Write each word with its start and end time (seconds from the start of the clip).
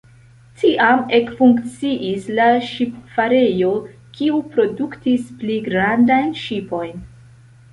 Tiam 0.59 1.01
ekfunkciis 1.17 2.25
la 2.39 2.47
ŝipfarejo, 2.69 3.69
kiu 4.17 4.41
produktis 4.57 5.29
pli 5.43 5.59
grandajn 5.69 6.33
ŝipojn. 6.47 7.07